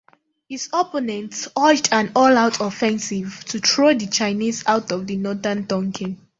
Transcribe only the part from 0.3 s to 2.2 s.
His opponents urged an